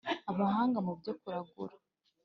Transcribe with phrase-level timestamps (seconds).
[0.31, 1.75] abahanga mu byo kuragura